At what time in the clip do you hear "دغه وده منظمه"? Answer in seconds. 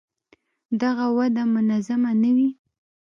0.81-2.11